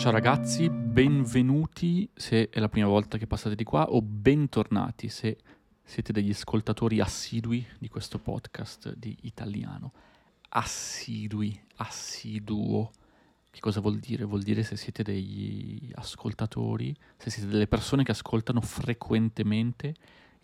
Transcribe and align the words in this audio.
Ciao 0.00 0.12
ragazzi, 0.12 0.70
benvenuti 0.70 2.08
se 2.14 2.48
è 2.48 2.58
la 2.58 2.70
prima 2.70 2.86
volta 2.86 3.18
che 3.18 3.26
passate 3.26 3.54
di 3.54 3.64
qua 3.64 3.90
o 3.90 4.00
bentornati 4.00 5.10
se 5.10 5.36
siete 5.82 6.10
degli 6.10 6.30
ascoltatori 6.30 7.00
assidui 7.00 7.66
di 7.78 7.86
questo 7.88 8.18
podcast 8.18 8.94
di 8.94 9.14
italiano. 9.24 9.92
Assidui, 10.48 11.60
assiduo. 11.76 12.90
Che 13.50 13.60
cosa 13.60 13.80
vuol 13.80 13.98
dire? 13.98 14.24
Vuol 14.24 14.40
dire 14.40 14.62
se 14.62 14.74
siete 14.74 15.02
degli 15.02 15.90
ascoltatori, 15.96 16.96
se 17.18 17.28
siete 17.28 17.50
delle 17.50 17.66
persone 17.66 18.02
che 18.02 18.12
ascoltano 18.12 18.62
frequentemente 18.62 19.94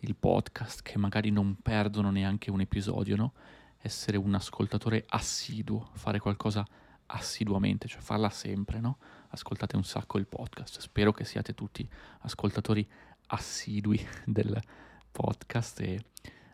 il 0.01 0.15
podcast, 0.15 0.83
che 0.83 0.99
magari 0.99 1.31
non 1.31 1.55
perdono 1.63 2.11
neanche 2.11 2.51
un 2.51 2.61
episodio, 2.61 3.15
no? 3.15 3.33
Essere 3.79 4.17
un 4.17 4.35
ascoltatore 4.35 5.03
assiduo, 5.07 5.89
fare 5.93 6.19
qualcosa 6.19 6.63
assiduamente, 7.07 7.87
cioè 7.87 8.01
farla 8.01 8.29
sempre, 8.29 8.79
no? 8.79 8.97
Ascoltate 9.29 9.75
un 9.75 9.83
sacco 9.83 10.17
il 10.17 10.27
podcast. 10.27 10.79
Spero 10.79 11.11
che 11.11 11.25
siate 11.25 11.53
tutti 11.53 11.87
ascoltatori 12.19 12.87
assidui 13.27 13.99
del 14.25 14.59
podcast 15.11 15.79
e 15.81 16.01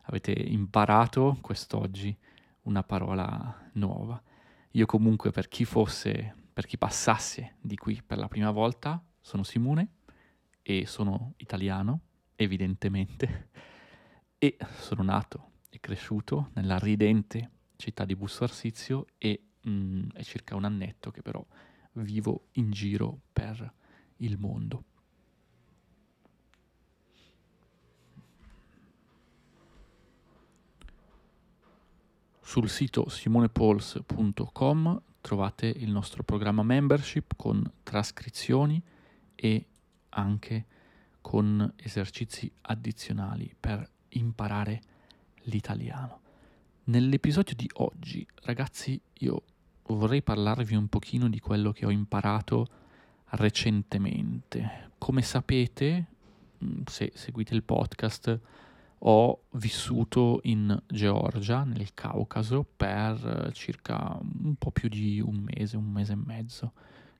avete 0.03 0.31
imparato 0.31 1.37
quest'oggi 1.41 2.15
una 2.63 2.83
parola 2.83 3.69
nuova. 3.73 4.21
Io 4.71 4.85
comunque 4.85 5.31
per 5.31 5.47
chi 5.47 5.65
fosse, 5.65 6.35
per 6.51 6.65
chi 6.65 6.77
passasse 6.77 7.55
di 7.61 7.75
qui 7.75 8.01
per 8.01 8.17
la 8.17 8.27
prima 8.27 8.51
volta, 8.51 9.03
sono 9.21 9.43
Simone 9.43 9.89
e 10.61 10.85
sono 10.85 11.33
italiano, 11.37 12.01
evidentemente, 12.35 13.49
e 14.37 14.57
sono 14.79 15.03
nato 15.03 15.51
e 15.69 15.79
cresciuto 15.79 16.49
nella 16.53 16.77
ridente 16.77 17.51
città 17.75 18.05
di 18.05 18.15
Busto 18.15 18.43
Arsizio 18.43 19.07
e 19.17 19.47
mm, 19.67 20.09
è 20.13 20.23
circa 20.23 20.55
un 20.55 20.63
annetto 20.63 21.11
che 21.11 21.21
però 21.21 21.45
vivo 21.93 22.47
in 22.53 22.71
giro 22.71 23.19
per 23.31 23.73
il 24.17 24.37
mondo. 24.37 24.83
Sul 32.41 32.69
sito 32.69 33.09
simonepols.com 33.09 35.01
trovate 35.21 35.67
il 35.67 35.89
nostro 35.89 36.23
programma 36.23 36.61
membership 36.61 37.33
con 37.35 37.63
trascrizioni 37.81 38.79
e 39.33 39.65
anche 40.09 40.65
con 41.21 41.73
esercizi 41.77 42.51
addizionali 42.61 43.55
per 43.59 43.89
imparare 44.09 44.81
l'italiano. 45.43 46.21
Nell'episodio 46.85 47.55
di 47.55 47.69
oggi, 47.75 48.27
ragazzi, 48.41 48.99
io 49.19 49.43
vorrei 49.87 50.21
parlarvi 50.21 50.75
un 50.75 50.87
pochino 50.87 51.29
di 51.29 51.39
quello 51.39 51.71
che 51.71 51.85
ho 51.85 51.91
imparato 51.91 52.67
recentemente. 53.31 54.91
Come 54.97 55.21
sapete, 55.21 56.05
mm, 56.63 56.81
se 56.85 57.11
seguite 57.15 57.53
il 57.53 57.63
podcast, 57.63 58.39
ho 59.05 59.43
vissuto 59.51 60.39
in 60.43 60.81
Georgia, 60.87 61.63
nel 61.63 61.93
Caucaso, 61.93 62.65
per 62.75 63.49
circa 63.53 64.17
un 64.21 64.55
po' 64.55 64.71
più 64.71 64.87
di 64.87 65.19
un 65.19 65.45
mese, 65.53 65.75
un 65.75 65.91
mese 65.91 66.13
e 66.13 66.15
mezzo. 66.15 66.73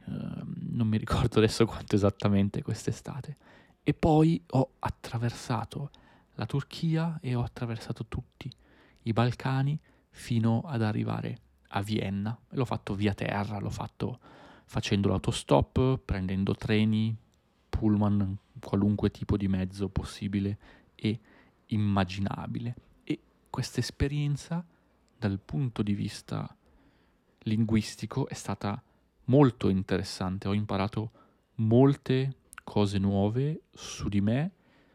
Uh, 0.06 0.44
non 0.72 0.88
mi 0.88 0.98
ricordo 0.98 1.40
adesso 1.40 1.66
quanto 1.66 1.96
esattamente 1.96 2.62
quest'estate. 2.62 3.38
E 3.84 3.94
poi 3.94 4.42
ho 4.52 4.72
attraversato 4.80 5.92
la 6.36 6.46
Turchia 6.46 7.20
e 7.22 7.36
ho 7.36 7.44
attraversato 7.44 8.06
tutti 8.06 8.50
i 9.04 9.12
Balcani 9.12 9.78
fino 10.10 10.62
ad 10.66 10.82
arrivare 10.82 11.38
a 11.76 11.82
Vienna. 11.82 12.38
L'ho 12.50 12.66
fatto 12.66 12.96
via 12.96 13.14
terra, 13.14 13.60
l'ho 13.60 13.70
fatto 13.70 14.20
facendo 14.66 15.10
l'autostop, 15.10 16.00
prendendo 16.04 16.56
treni, 16.56 17.16
pullman, 17.70 18.38
qualunque 18.60 19.12
tipo 19.12 19.38
di 19.38 19.48
mezzo 19.48 19.90
possibile 19.90 20.58
e 20.96 21.20
immaginabile. 21.68 22.76
E 23.04 23.20
questa 23.50 23.80
esperienza, 23.80 24.66
dal 25.18 25.40
punto 25.40 25.82
di 25.82 25.94
vista 25.94 26.56
linguistico, 27.40 28.28
è 28.28 28.34
stata 28.34 28.82
molto 29.26 29.70
interessante. 29.70 30.48
Ho 30.48 30.54
imparato 30.54 31.12
molte 31.56 32.38
cose 32.64 32.98
nuove 33.00 33.64
su 33.74 34.10
di 34.10 34.22
me, 34.22 34.52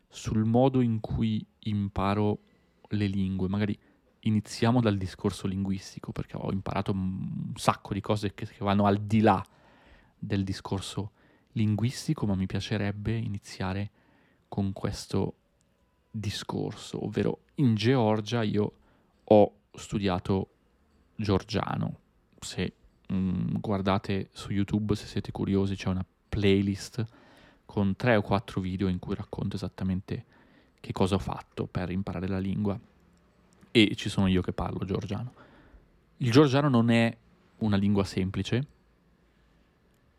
sul 0.09 0.45
modo 0.45 0.81
in 0.81 1.01
cui 1.01 1.45
imparo 1.61 2.41
le 2.91 3.07
lingue. 3.07 3.49
Magari 3.49 3.79
iniziamo 4.21 4.81
dal 4.81 4.97
discorso 4.97 5.47
linguistico, 5.47 6.13
perché 6.13 6.37
ho 6.37 6.51
imparato 6.53 6.93
un 6.93 7.53
sacco 7.55 7.95
di 7.95 8.01
cose 8.01 8.35
che, 8.35 8.47
che 8.47 8.65
vanno 8.65 8.87
al 8.87 8.99
di 9.01 9.21
là 9.21 9.45
del 10.19 10.45
discorso 10.45 11.13
linguistico, 11.53 12.27
ma 12.27 12.35
mi 12.35 12.47
piacerebbe 12.47 13.17
iniziare 13.17 13.91
con 14.49 14.73
questo 14.73 15.35
discorso, 16.11 17.05
ovvero 17.05 17.41
in 17.57 17.75
Georgia 17.75 18.43
io 18.43 18.73
ho 19.25 19.53
studiato 19.73 20.49
georgiano. 21.15 21.99
Se 22.41 22.73
mh, 23.09 23.15
mm, 23.15 23.57
guardate 23.61 24.31
su 24.33 24.53
YouTube, 24.53 24.95
se 24.97 25.07
siete 25.07 25.33
curiosi, 25.33 25.77
c'è 25.77 25.89
una 25.89 26.05
playlist 26.29 27.05
con 27.65 27.97
tre 27.97 28.17
o 28.17 28.23
quattro 28.23 28.61
video 28.61 28.89
in 28.89 28.99
cui 28.99 29.15
racconto 29.15 29.57
esattamente 29.57 30.25
che 30.81 30.93
cosa 30.93 31.17
ho 31.17 31.19
fatto 31.19 31.67
per 31.67 31.91
imparare 31.91 32.29
la 32.29 32.39
lingua 32.39 32.79
e 33.71 33.95
ci 33.95 34.09
sono 34.09 34.27
io 34.27 34.43
che 34.43 34.53
parlo 34.53 34.85
georgiano. 34.85 35.33
Il 36.19 36.31
georgiano 36.31 36.69
non 36.69 36.91
è 36.91 37.17
una 37.59 37.77
lingua 37.77 38.05
semplice 38.05 38.67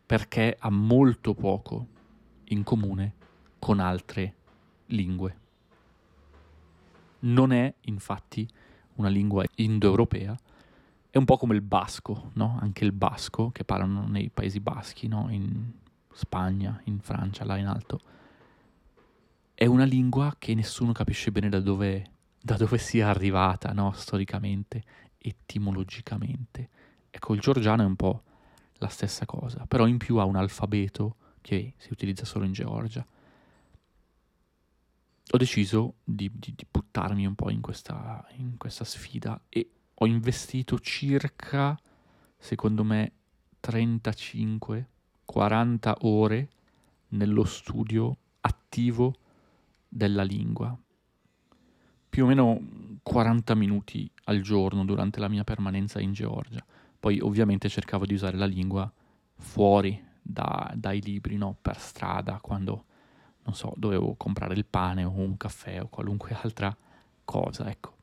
perché 0.06 0.56
ha 0.58 0.70
molto 0.70 1.34
poco 1.34 1.86
in 2.44 2.62
comune 2.64 3.14
con 3.58 3.78
altre 3.78 4.34
lingue. 4.86 5.38
Non 7.20 7.52
è 7.52 7.72
infatti 7.82 8.48
una 8.94 9.08
lingua 9.08 9.44
indoeuropea, 9.56 10.36
è 11.10 11.18
un 11.18 11.24
po' 11.24 11.36
come 11.36 11.54
il 11.54 11.62
basco, 11.62 12.30
no? 12.34 12.58
anche 12.60 12.84
il 12.84 12.92
basco 12.92 13.50
che 13.50 13.64
parlano 13.64 14.06
nei 14.06 14.30
Paesi 14.30 14.60
Baschi, 14.60 15.08
no? 15.08 15.26
in 15.30 15.70
Spagna, 16.12 16.80
in 16.84 17.00
Francia, 17.00 17.44
là 17.44 17.56
in 17.56 17.66
alto. 17.66 18.00
È 19.54 19.66
una 19.66 19.84
lingua 19.84 20.34
che 20.38 20.54
nessuno 20.54 20.92
capisce 20.92 21.30
bene 21.30 21.48
da 21.48 21.60
dove 21.60 22.10
da 22.40 22.56
dove 22.56 22.78
sia 22.78 23.08
arrivata, 23.08 23.72
no? 23.72 23.92
storicamente, 23.92 24.82
etimologicamente. 25.18 26.68
Ecco, 27.10 27.34
il 27.34 27.40
georgiano 27.40 27.82
è 27.82 27.86
un 27.86 27.96
po' 27.96 28.22
la 28.78 28.88
stessa 28.88 29.26
cosa, 29.26 29.66
però 29.66 29.86
in 29.86 29.98
più 29.98 30.16
ha 30.16 30.24
un 30.24 30.36
alfabeto 30.36 31.16
che 31.42 31.74
si 31.76 31.92
utilizza 31.92 32.24
solo 32.24 32.46
in 32.46 32.52
Georgia. 32.52 33.06
Ho 35.32 35.36
deciso 35.36 35.96
di, 36.02 36.30
di, 36.32 36.54
di 36.56 36.66
buttarmi 36.68 37.26
un 37.26 37.34
po' 37.34 37.50
in 37.50 37.60
questa, 37.60 38.26
in 38.36 38.56
questa 38.56 38.84
sfida 38.84 39.40
e 39.48 39.70
ho 39.94 40.06
investito 40.06 40.78
circa, 40.78 41.78
secondo 42.38 42.82
me, 42.84 43.12
35-40 43.62 44.86
ore 46.00 46.48
nello 47.08 47.44
studio 47.44 48.16
attivo 48.40 49.14
della 49.86 50.22
lingua 50.22 50.74
più 52.10 52.24
o 52.24 52.26
meno 52.26 52.60
40 53.02 53.54
minuti 53.54 54.10
al 54.24 54.40
giorno 54.40 54.84
durante 54.84 55.20
la 55.20 55.28
mia 55.28 55.44
permanenza 55.44 56.00
in 56.00 56.12
Georgia. 56.12 56.64
Poi 56.98 57.18
ovviamente 57.20 57.68
cercavo 57.68 58.04
di 58.04 58.14
usare 58.14 58.36
la 58.36 58.44
lingua 58.44 58.92
fuori 59.36 59.98
da, 60.20 60.70
dai 60.74 61.00
libri, 61.00 61.36
no? 61.36 61.56
per 61.60 61.78
strada, 61.78 62.38
quando, 62.42 62.84
non 63.44 63.54
so, 63.54 63.72
dovevo 63.76 64.14
comprare 64.16 64.54
il 64.54 64.66
pane 64.66 65.04
o 65.04 65.12
un 65.12 65.36
caffè 65.36 65.80
o 65.80 65.88
qualunque 65.88 66.36
altra 66.42 66.76
cosa, 67.24 67.70
ecco. 67.70 67.94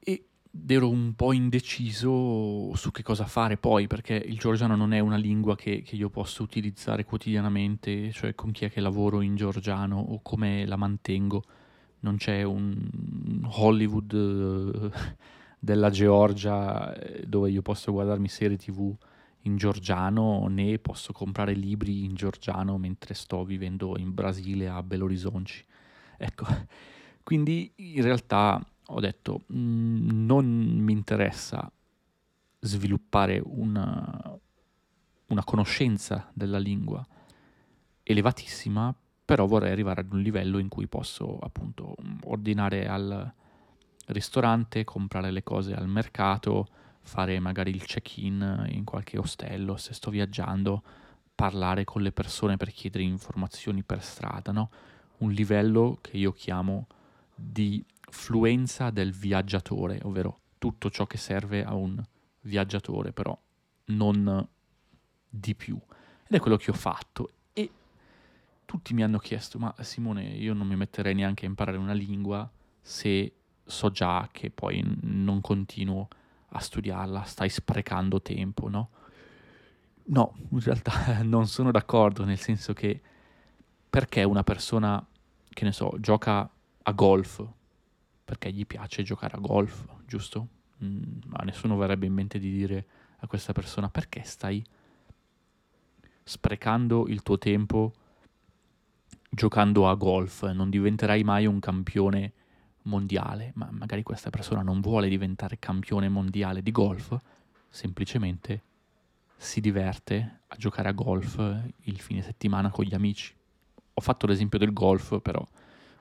Ed 0.00 0.22
ero 0.66 0.88
un 0.88 1.14
po' 1.14 1.32
indeciso 1.32 2.74
su 2.74 2.90
che 2.90 3.02
cosa 3.02 3.26
fare 3.26 3.56
poi, 3.56 3.86
perché 3.86 4.14
il 4.14 4.38
georgiano 4.38 4.74
non 4.74 4.92
è 4.92 4.98
una 4.98 5.16
lingua 5.16 5.54
che, 5.54 5.82
che 5.82 5.94
io 5.94 6.08
posso 6.08 6.42
utilizzare 6.42 7.04
quotidianamente, 7.04 8.10
cioè 8.10 8.34
con 8.34 8.50
chi 8.50 8.64
è 8.64 8.70
che 8.70 8.80
lavoro 8.80 9.20
in 9.20 9.36
georgiano 9.36 9.98
o 9.98 10.20
come 10.22 10.66
la 10.66 10.76
mantengo 10.76 11.44
non 12.00 12.16
c'è 12.16 12.42
un 12.42 13.40
Hollywood 13.44 14.12
eh, 14.12 14.90
della 15.58 15.90
Georgia 15.90 16.94
eh, 16.94 17.26
dove 17.26 17.50
io 17.50 17.62
posso 17.62 17.92
guardarmi 17.92 18.28
serie 18.28 18.56
tv 18.56 18.94
in 19.42 19.56
georgiano 19.56 20.46
né 20.48 20.78
posso 20.78 21.12
comprare 21.12 21.52
libri 21.52 22.04
in 22.04 22.14
georgiano 22.14 22.76
mentre 22.78 23.14
sto 23.14 23.44
vivendo 23.44 23.96
in 23.98 24.12
Brasile 24.14 24.68
a 24.68 24.82
Belo 24.82 25.04
Horizonte. 25.04 25.64
Ecco, 26.16 26.46
quindi 27.22 27.72
in 27.76 28.02
realtà 28.02 28.64
ho 28.90 29.00
detto 29.00 29.44
mm, 29.52 30.26
non 30.26 30.46
mi 30.46 30.92
interessa 30.92 31.70
sviluppare 32.60 33.40
una, 33.44 34.38
una 35.26 35.44
conoscenza 35.44 36.30
della 36.32 36.58
lingua 36.58 37.06
elevatissima 38.02 38.94
però 39.28 39.44
vorrei 39.44 39.72
arrivare 39.72 40.00
ad 40.00 40.10
un 40.10 40.22
livello 40.22 40.56
in 40.56 40.68
cui 40.68 40.86
posso 40.86 41.38
appunto 41.38 41.96
ordinare 42.24 42.88
al 42.88 43.30
ristorante, 44.06 44.84
comprare 44.84 45.30
le 45.30 45.42
cose 45.42 45.74
al 45.74 45.86
mercato, 45.86 46.66
fare 47.02 47.38
magari 47.38 47.70
il 47.70 47.84
check-in 47.84 48.68
in 48.70 48.84
qualche 48.84 49.18
ostello 49.18 49.76
se 49.76 49.92
sto 49.92 50.08
viaggiando, 50.08 50.82
parlare 51.34 51.84
con 51.84 52.00
le 52.00 52.10
persone 52.10 52.56
per 52.56 52.72
chiedere 52.72 53.04
informazioni 53.04 53.82
per 53.82 54.02
strada, 54.02 54.50
no? 54.50 54.70
Un 55.18 55.30
livello 55.32 55.98
che 56.00 56.16
io 56.16 56.32
chiamo 56.32 56.86
di 57.34 57.84
fluenza 58.08 58.88
del 58.88 59.12
viaggiatore, 59.12 60.00
ovvero 60.04 60.38
tutto 60.56 60.88
ciò 60.88 61.06
che 61.06 61.18
serve 61.18 61.62
a 61.62 61.74
un 61.74 62.02
viaggiatore, 62.40 63.12
però 63.12 63.38
non 63.88 64.48
di 65.28 65.54
più. 65.54 65.78
Ed 66.26 66.34
è 66.34 66.40
quello 66.40 66.56
che 66.56 66.70
ho 66.70 66.74
fatto. 66.74 67.32
Tutti 68.68 68.92
mi 68.92 69.02
hanno 69.02 69.16
chiesto, 69.16 69.58
ma 69.58 69.74
Simone, 69.80 70.24
io 70.24 70.52
non 70.52 70.66
mi 70.66 70.76
metterei 70.76 71.14
neanche 71.14 71.46
a 71.46 71.48
imparare 71.48 71.78
una 71.78 71.94
lingua 71.94 72.46
se 72.82 73.32
so 73.64 73.90
già 73.90 74.28
che 74.30 74.50
poi 74.50 74.84
non 75.04 75.40
continuo 75.40 76.06
a 76.48 76.60
studiarla, 76.60 77.22
stai 77.22 77.48
sprecando 77.48 78.20
tempo, 78.20 78.68
no? 78.68 78.90
No, 80.08 80.36
in 80.50 80.60
realtà 80.60 81.22
non 81.24 81.46
sono 81.46 81.70
d'accordo, 81.70 82.24
nel 82.24 82.38
senso 82.38 82.74
che 82.74 83.00
perché 83.88 84.22
una 84.22 84.44
persona, 84.44 85.02
che 85.48 85.64
ne 85.64 85.72
so, 85.72 85.94
gioca 85.98 86.46
a 86.82 86.92
golf, 86.92 87.42
perché 88.22 88.52
gli 88.52 88.66
piace 88.66 89.02
giocare 89.02 89.34
a 89.36 89.40
golf, 89.40 89.86
giusto? 90.06 90.46
Mm, 90.84 91.20
a 91.32 91.44
nessuno 91.44 91.78
verrebbe 91.78 92.04
in 92.04 92.12
mente 92.12 92.38
di 92.38 92.50
dire 92.50 92.86
a 93.20 93.26
questa 93.26 93.54
persona 93.54 93.88
perché 93.88 94.24
stai 94.24 94.62
sprecando 96.22 97.08
il 97.08 97.22
tuo 97.22 97.38
tempo 97.38 97.94
giocando 99.28 99.88
a 99.88 99.94
golf, 99.94 100.50
non 100.50 100.70
diventerai 100.70 101.22
mai 101.22 101.46
un 101.46 101.60
campione 101.60 102.32
mondiale, 102.82 103.52
ma 103.54 103.68
magari 103.70 104.02
questa 104.02 104.30
persona 104.30 104.62
non 104.62 104.80
vuole 104.80 105.08
diventare 105.08 105.58
campione 105.58 106.08
mondiale 106.08 106.62
di 106.62 106.72
golf, 106.72 107.16
semplicemente 107.68 108.62
si 109.36 109.60
diverte 109.60 110.40
a 110.46 110.56
giocare 110.56 110.88
a 110.88 110.92
golf 110.92 111.38
il 111.82 112.00
fine 112.00 112.22
settimana 112.22 112.70
con 112.70 112.84
gli 112.84 112.94
amici. 112.94 113.34
Ho 113.94 114.00
fatto 114.00 114.26
l'esempio 114.26 114.58
del 114.58 114.72
golf, 114.72 115.20
però 115.20 115.44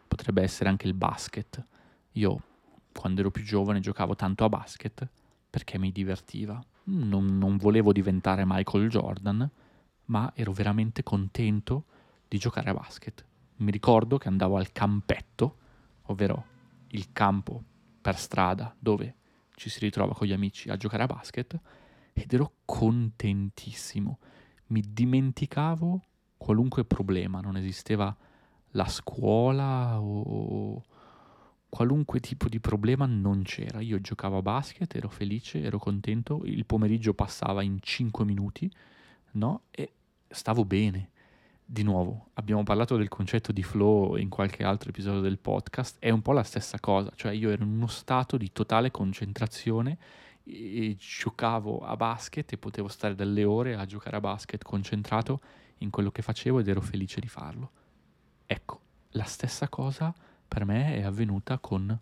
potrebbe 0.07 0.41
essere 0.41 0.69
anche 0.69 0.87
il 0.87 0.93
basket. 0.93 1.63
Io 2.13 2.41
quando 2.93 3.19
ero 3.19 3.29
più 3.29 3.43
giovane 3.43 3.79
giocavo 3.79 4.15
tanto 4.15 4.43
a 4.43 4.49
basket 4.49 5.07
perché 5.49 5.77
mi 5.77 5.91
divertiva. 5.91 6.61
Non, 6.85 7.37
non 7.37 7.57
volevo 7.57 7.91
diventare 7.91 8.43
Michael 8.45 8.89
Jordan, 8.89 9.49
ma 10.05 10.31
ero 10.35 10.51
veramente 10.51 11.03
contento 11.03 11.85
di 12.27 12.37
giocare 12.37 12.69
a 12.69 12.73
basket. 12.73 13.25
Mi 13.57 13.71
ricordo 13.71 14.17
che 14.17 14.27
andavo 14.27 14.57
al 14.57 14.71
campetto, 14.71 15.57
ovvero 16.03 16.45
il 16.89 17.11
campo 17.11 17.63
per 18.01 18.17
strada 18.17 18.75
dove 18.77 19.15
ci 19.55 19.69
si 19.69 19.79
ritrova 19.79 20.13
con 20.13 20.27
gli 20.27 20.33
amici 20.33 20.69
a 20.69 20.77
giocare 20.77 21.03
a 21.03 21.07
basket 21.07 21.59
ed 22.13 22.31
ero 22.33 22.53
contentissimo. 22.65 24.19
Mi 24.67 24.83
dimenticavo 24.87 26.01
qualunque 26.37 26.85
problema, 26.85 27.39
non 27.41 27.57
esisteva 27.57 28.15
la 28.71 28.87
scuola 28.87 29.99
o 29.99 30.83
qualunque 31.69 32.19
tipo 32.19 32.47
di 32.47 32.59
problema 32.59 33.05
non 33.05 33.43
c'era. 33.43 33.81
Io 33.81 33.99
giocavo 33.99 34.37
a 34.37 34.41
basket, 34.41 34.95
ero 34.95 35.09
felice, 35.09 35.61
ero 35.61 35.79
contento, 35.79 36.41
il 36.45 36.65
pomeriggio 36.65 37.13
passava 37.13 37.63
in 37.63 37.79
5 37.81 38.25
minuti, 38.25 38.71
no? 39.31 39.63
E 39.71 39.93
stavo 40.27 40.65
bene 40.65 41.11
di 41.69 41.83
nuovo, 41.83 42.29
abbiamo 42.35 42.63
parlato 42.63 42.95
del 42.95 43.09
concetto 43.09 43.51
di 43.51 43.61
flow 43.61 44.15
in 44.15 44.29
qualche 44.29 44.63
altro 44.63 44.89
episodio 44.89 45.19
del 45.19 45.37
podcast, 45.37 45.97
è 45.99 46.09
un 46.09 46.21
po' 46.21 46.31
la 46.31 46.43
stessa 46.43 46.79
cosa, 46.79 47.11
cioè 47.13 47.33
io 47.33 47.49
ero 47.49 47.63
in 47.63 47.71
uno 47.71 47.87
stato 47.87 48.37
di 48.37 48.53
totale 48.53 48.89
concentrazione 48.89 49.97
e 50.45 50.95
giocavo 50.97 51.79
a 51.79 51.97
basket 51.97 52.53
e 52.53 52.57
potevo 52.57 52.87
stare 52.87 53.15
delle 53.15 53.43
ore 53.43 53.75
a 53.75 53.85
giocare 53.85 54.15
a 54.15 54.21
basket 54.21 54.63
concentrato 54.63 55.41
in 55.79 55.89
quello 55.89 56.09
che 56.09 56.21
facevo 56.21 56.59
ed 56.59 56.69
ero 56.69 56.79
felice 56.79 57.19
di 57.19 57.27
farlo. 57.27 57.71
Ecco, 58.45 58.81
la 59.09 59.25
stessa 59.25 59.67
cosa 59.67 60.15
per 60.47 60.63
me 60.63 60.95
è 60.95 61.03
avvenuta 61.03 61.59
con 61.59 61.99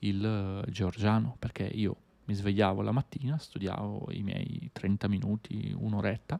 il 0.00 0.62
georgiano, 0.68 1.36
perché 1.38 1.64
io 1.64 1.96
mi 2.26 2.34
svegliavo 2.34 2.82
la 2.82 2.92
mattina, 2.92 3.38
studiavo 3.38 4.08
i 4.10 4.22
miei 4.22 4.68
30 4.72 5.08
minuti, 5.08 5.74
un'oretta, 5.74 6.38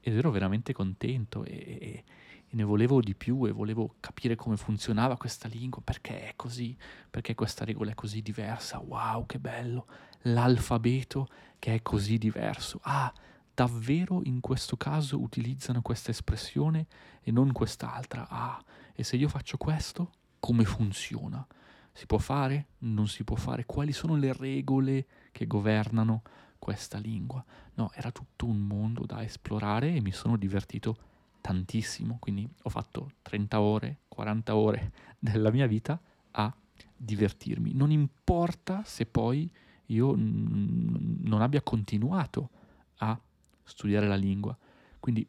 ed 0.00 0.16
ero 0.16 0.30
veramente 0.30 0.72
contento 0.72 1.44
e, 1.44 1.54
e, 1.80 2.04
ne 2.48 2.62
volevo 2.62 3.00
di 3.00 3.14
più 3.14 3.44
e 3.46 3.52
volevo 3.52 3.96
capire 4.00 4.34
come 4.34 4.56
funzionava 4.56 5.16
questa 5.16 5.46
lingua, 5.48 5.82
perché 5.82 6.28
è 6.28 6.32
così, 6.36 6.76
perché 7.10 7.34
questa 7.34 7.64
regola 7.64 7.90
è 7.90 7.94
così 7.94 8.22
diversa, 8.22 8.78
wow 8.78 9.26
che 9.26 9.38
bello, 9.38 9.86
l'alfabeto 10.22 11.28
che 11.58 11.74
è 11.74 11.82
così 11.82 12.16
diverso, 12.18 12.78
ah 12.82 13.12
davvero 13.52 14.20
in 14.24 14.40
questo 14.40 14.76
caso 14.76 15.20
utilizzano 15.20 15.80
questa 15.82 16.10
espressione 16.10 16.86
e 17.22 17.30
non 17.30 17.52
quest'altra, 17.52 18.26
ah 18.28 18.62
e 18.94 19.02
se 19.02 19.16
io 19.16 19.28
faccio 19.28 19.56
questo, 19.58 20.10
come 20.40 20.64
funziona? 20.64 21.46
Si 21.92 22.06
può 22.06 22.18
fare? 22.18 22.68
Non 22.78 23.08
si 23.08 23.24
può 23.24 23.36
fare? 23.36 23.64
Quali 23.64 23.92
sono 23.92 24.16
le 24.16 24.32
regole 24.32 25.06
che 25.32 25.46
governano 25.46 26.22
questa 26.58 26.98
lingua. 26.98 27.44
No, 27.74 27.90
era 27.94 28.10
tutto 28.10 28.46
un 28.46 28.58
mondo 28.58 29.04
da 29.04 29.22
esplorare 29.22 29.94
e 29.94 30.00
mi 30.00 30.12
sono 30.12 30.36
divertito 30.36 30.96
tantissimo, 31.40 32.18
quindi 32.20 32.48
ho 32.62 32.68
fatto 32.68 33.12
30 33.22 33.60
ore, 33.60 34.00
40 34.08 34.56
ore 34.56 34.92
della 35.18 35.50
mia 35.50 35.66
vita 35.66 36.00
a 36.32 36.54
divertirmi. 36.96 37.72
Non 37.72 37.90
importa 37.90 38.82
se 38.84 39.06
poi 39.06 39.50
io 39.86 40.14
n- 40.14 41.18
non 41.22 41.42
abbia 41.42 41.62
continuato 41.62 42.50
a 42.96 43.18
studiare 43.62 44.06
la 44.06 44.16
lingua. 44.16 44.56
Quindi 44.98 45.26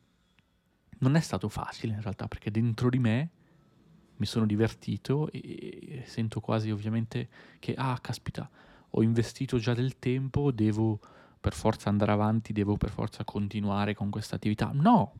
non 1.00 1.16
è 1.16 1.20
stato 1.20 1.50
facile 1.50 1.94
in 1.94 2.02
realtà 2.02 2.28
perché 2.28 2.50
dentro 2.50 2.90
di 2.90 3.00
me 3.00 3.30
mi 4.18 4.26
sono 4.26 4.46
divertito 4.46 5.30
e 5.32 6.04
sento 6.06 6.40
quasi 6.40 6.72
ovviamente 6.72 7.30
che, 7.60 7.76
ah, 7.76 8.00
caspita, 8.02 8.50
ho 8.90 9.04
investito 9.04 9.60
già 9.60 9.74
del 9.74 10.00
tempo, 10.00 10.52
devo 10.52 11.00
per 11.40 11.54
forza 11.54 11.90
andare 11.90 12.12
avanti, 12.12 12.54
devo 12.54 12.78
per 12.78 12.90
forza 12.90 13.24
continuare 13.24 13.94
con 13.94 14.10
questa 14.10 14.36
attività. 14.36 14.72
No, 14.74 15.14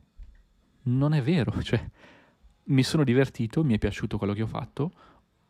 non 0.82 1.14
è 1.14 1.22
vero, 1.22 1.60
cioè 1.62 1.84
mi 2.64 2.82
sono 2.82 3.04
divertito, 3.04 3.64
mi 3.64 3.74
è 3.74 3.78
piaciuto 3.78 4.18
quello 4.18 4.32
che 4.32 4.42
ho 4.42 4.46
fatto, 4.46 4.92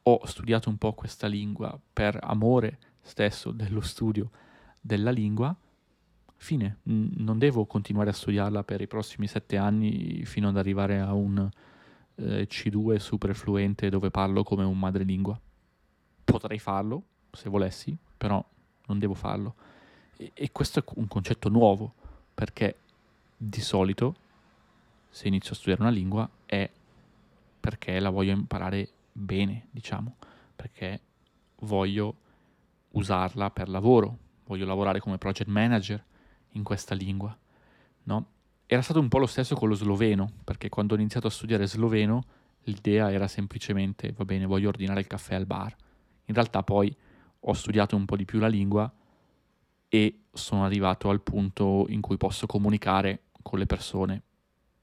ho 0.02 0.26
studiato 0.26 0.68
un 0.68 0.78
po' 0.78 0.94
questa 0.94 1.26
lingua 1.26 1.78
per 1.92 2.18
amore 2.22 2.78
stesso 3.00 3.50
dello 3.50 3.80
studio 3.80 4.30
della 4.80 5.10
lingua, 5.10 5.54
fine, 6.36 6.78
non 6.84 7.38
devo 7.38 7.66
continuare 7.66 8.10
a 8.10 8.14
studiarla 8.14 8.62
per 8.62 8.80
i 8.80 8.86
prossimi 8.86 9.26
sette 9.26 9.56
anni 9.56 10.24
fino 10.24 10.48
ad 10.48 10.56
arrivare 10.56 11.00
a 11.00 11.12
un 11.12 11.48
eh, 12.14 12.46
C2 12.46 12.96
super 12.96 13.34
fluente 13.34 13.88
dove 13.88 14.10
parlo 14.10 14.42
come 14.44 14.64
un 14.64 14.78
madrelingua. 14.78 15.38
Potrei 16.24 16.58
farlo 16.58 17.04
se 17.32 17.48
volessi, 17.48 17.96
però 18.16 18.44
non 18.86 18.98
devo 18.98 19.14
farlo. 19.14 19.54
E, 20.20 20.50
questo 20.50 20.80
è 20.80 20.84
un 20.96 21.06
concetto 21.06 21.48
nuovo, 21.48 21.94
perché 22.34 22.76
di 23.36 23.60
solito 23.60 24.16
se 25.08 25.28
inizio 25.28 25.52
a 25.52 25.54
studiare 25.54 25.82
una 25.82 25.90
lingua 25.90 26.28
è 26.44 26.68
perché 27.60 28.00
la 28.00 28.10
voglio 28.10 28.32
imparare 28.32 28.88
bene, 29.12 29.68
diciamo, 29.70 30.16
perché 30.56 31.00
voglio 31.60 32.14
usarla 32.90 33.50
per 33.50 33.68
lavoro, 33.68 34.18
voglio 34.46 34.66
lavorare 34.66 34.98
come 34.98 35.18
project 35.18 35.48
manager 35.48 36.02
in 36.52 36.64
questa 36.64 36.94
lingua, 36.94 37.36
no? 38.04 38.26
Era 38.66 38.82
stato 38.82 39.00
un 39.00 39.08
po' 39.08 39.18
lo 39.18 39.26
stesso 39.26 39.54
con 39.54 39.68
lo 39.68 39.74
sloveno, 39.74 40.30
perché 40.44 40.68
quando 40.68 40.94
ho 40.94 40.98
iniziato 40.98 41.28
a 41.28 41.30
studiare 41.30 41.66
sloveno 41.66 42.24
l'idea 42.64 43.12
era 43.12 43.28
semplicemente, 43.28 44.12
va 44.12 44.24
bene, 44.24 44.46
voglio 44.46 44.68
ordinare 44.68 45.00
il 45.00 45.06
caffè 45.06 45.34
al 45.34 45.46
bar. 45.46 45.74
In 46.26 46.34
realtà 46.34 46.62
poi 46.62 46.94
ho 47.40 47.52
studiato 47.52 47.96
un 47.96 48.04
po' 48.04 48.16
di 48.16 48.24
più 48.24 48.38
la 48.38 48.48
lingua 48.48 48.92
e 49.88 50.24
sono 50.32 50.64
arrivato 50.64 51.08
al 51.08 51.20
punto 51.20 51.86
in 51.88 52.00
cui 52.00 52.16
posso 52.16 52.46
comunicare 52.46 53.24
con 53.42 53.58
le 53.58 53.66
persone, 53.66 54.22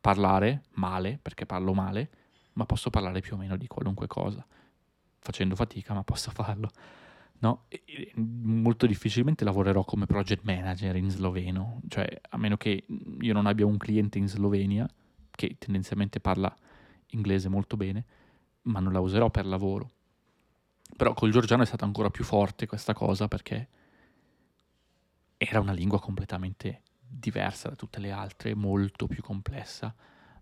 parlare 0.02 0.64
male, 0.74 1.20
perché 1.22 1.46
parlo 1.46 1.74
male, 1.74 2.10
ma 2.54 2.66
posso 2.66 2.90
parlare 2.90 3.22
più 3.22 3.36
o 3.36 3.38
meno 3.38 3.56
di 3.58 3.68
qualunque 3.68 4.08
cosa, 4.08 4.46
facendo 5.20 5.56
fatica, 5.56 5.94
ma 5.94 6.04
posso 6.04 6.32
farlo. 6.32 6.70
No? 7.40 7.66
Molto 8.16 8.88
difficilmente 8.88 9.44
lavorerò 9.44 9.84
come 9.84 10.06
project 10.06 10.44
manager 10.44 10.96
in 10.96 11.10
sloveno, 11.10 11.82
cioè 11.90 12.08
a 12.30 12.38
meno 12.38 12.58
che 12.58 12.86
io 13.20 13.34
non 13.34 13.46
abbia 13.46 13.66
un 13.66 13.78
cliente 13.78 14.18
in 14.18 14.28
Slovenia 14.28 14.88
che 15.32 15.58
tendenzialmente 15.60 16.20
parla 16.20 16.54
inglese 17.10 17.50
molto 17.50 17.78
bene, 17.78 18.06
ma 18.64 18.80
non 18.80 18.94
la 18.94 19.00
userò 19.00 19.30
per 19.30 19.46
lavoro. 19.46 19.90
Però 20.96 21.14
col 21.14 21.32
georgiano 21.32 21.64
è 21.64 21.66
stata 21.66 21.84
ancora 21.84 22.10
più 22.10 22.24
forte 22.24 22.68
questa 22.68 22.94
cosa 22.94 23.28
perché 23.28 23.68
era 25.48 25.60
una 25.60 25.72
lingua 25.72 26.00
completamente 26.00 26.82
diversa 27.00 27.70
da 27.70 27.76
tutte 27.76 28.00
le 28.00 28.12
altre, 28.12 28.56
molto 28.56 29.08
più 29.08 29.22
complessa 29.22 29.94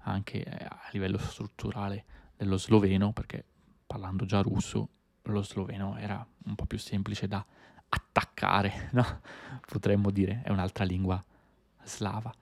anche 0.06 0.44
eh, 0.44 0.66
a 0.66 0.90
livello 0.92 1.18
strutturale 1.18 2.06
dello 2.36 2.58
sloveno, 2.58 3.14
perché 3.14 3.44
parlando 3.86 4.26
già 4.26 4.42
russo, 4.42 4.90
lo 5.24 5.42
sloveno 5.44 5.98
era 5.98 6.26
un 6.46 6.56
po' 6.56 6.66
più 6.66 6.78
semplice 6.78 7.28
da 7.28 7.46
attaccare, 7.90 8.90
no? 8.94 9.22
potremmo 9.66 10.12
dire, 10.12 10.42
è 10.44 10.50
un'altra 10.50 10.84
lingua 10.84 11.24
slava. 11.84 12.34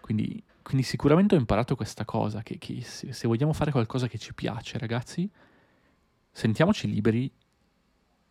Quindi 0.00 0.42
quindi 0.62 0.86
sicuramente 0.86 1.34
ho 1.34 1.38
imparato 1.38 1.74
questa 1.74 2.04
cosa, 2.04 2.42
che, 2.42 2.58
che 2.58 2.82
se, 2.82 3.12
se 3.12 3.26
vogliamo 3.26 3.52
fare 3.52 3.72
qualcosa 3.72 4.06
che 4.06 4.18
ci 4.18 4.34
piace, 4.34 4.78
ragazzi, 4.78 5.28
sentiamoci 6.30 6.88
liberi 6.88 7.28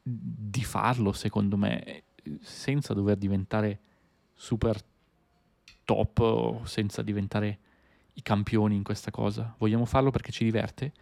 di 0.01 0.63
farlo, 0.63 1.11
secondo 1.11 1.57
me, 1.57 2.03
senza 2.41 2.93
dover 2.93 3.17
diventare 3.17 3.79
super 4.33 4.81
top 5.83 6.65
senza 6.65 7.01
diventare 7.01 7.59
i 8.13 8.21
campioni 8.21 8.75
in 8.75 8.83
questa 8.83 9.11
cosa. 9.11 9.55
Vogliamo 9.57 9.85
farlo 9.85 10.11
perché 10.11 10.31
ci 10.31 10.43
diverte? 10.43 10.93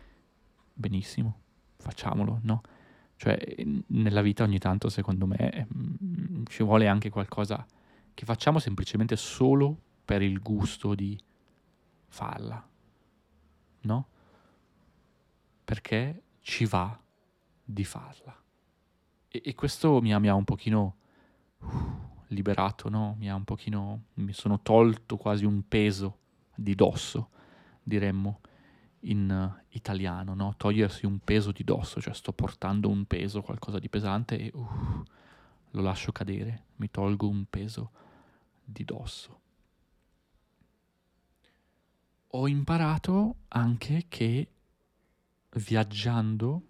Benissimo, 0.74 1.40
facciamolo, 1.78 2.40
no? 2.44 2.62
Cioè, 3.18 3.56
nella 3.88 4.22
vita 4.22 4.44
ogni 4.44 4.60
tanto, 4.60 4.90
secondo 4.90 5.26
me, 5.26 5.68
mm, 5.76 6.46
ci 6.46 6.64
vuole 6.64 6.88
anche 6.88 7.10
qualcosa 7.10 7.66
che 8.14 8.26
facciamo 8.26 8.60
semplicemente 8.60 9.16
solo 9.16 9.76
per 10.06 10.22
il 10.22 10.40
gusto 10.40 10.96
di 10.96 11.20
farla, 12.08 12.66
no? 13.82 14.08
Perché 15.66 16.22
ci 16.42 16.66
va 16.66 16.98
di 17.64 17.84
farla. 17.84 18.36
E, 19.28 19.42
e 19.44 19.54
questo 19.56 20.00
mi 20.02 20.14
ha, 20.14 20.20
mi 20.20 20.30
ha, 20.30 20.34
un 20.34 20.46
pochino 20.46 20.96
liberato, 22.28 22.90
no? 22.90 23.16
Mi 23.18 23.30
ha 23.30 23.36
un 23.36 23.44
pochino, 23.44 24.06
mi 24.16 24.34
sono 24.34 24.62
tolto 24.62 25.18
quasi 25.18 25.46
un 25.46 25.68
peso 25.68 26.20
di 26.56 26.76
dosso, 26.76 27.30
diremmo 27.84 28.42
in 29.02 29.30
uh, 29.30 29.64
italiano, 29.70 30.34
no? 30.34 30.54
Togliersi 30.58 31.06
un 31.06 31.20
peso 31.20 31.52
di 31.52 31.64
dosso, 31.64 32.02
cioè 32.02 32.14
sto 32.14 32.34
portando 32.34 32.90
un 32.90 33.06
peso, 33.06 33.42
qualcosa 33.42 33.80
di 33.80 33.90
pesante 33.90 34.38
e 34.38 34.52
uh, 34.54 35.04
lo 35.72 35.82
lascio 35.82 36.12
cadere, 36.12 36.64
mi 36.78 36.90
tolgo 36.90 37.28
un 37.28 37.46
peso 37.50 37.92
di 38.64 38.84
dosso. 38.84 39.40
Ho 42.32 42.48
imparato 42.48 43.36
anche 43.50 44.06
che 44.10 44.52
viaggiando 45.52 46.62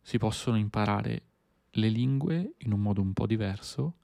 si 0.00 0.18
possono 0.18 0.56
imparare 0.56 1.22
le 1.76 1.88
lingue 1.88 2.54
in 2.58 2.72
un 2.72 2.80
modo 2.80 3.00
un 3.00 3.12
po' 3.12 3.26
diverso, 3.26 3.94